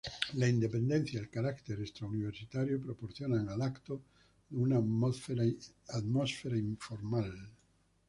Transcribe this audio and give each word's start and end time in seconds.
La 0.33 0.49
independencia 0.49 1.19
y 1.19 1.21
el 1.21 1.29
carácter 1.29 1.79
extra-univeristario 1.79 2.81
proporciona 2.81 3.39
al 3.41 3.51
evento 3.61 4.01
de 4.49 4.57
una 4.57 4.77
atmósfera 4.77 6.57
informal. 6.57 7.51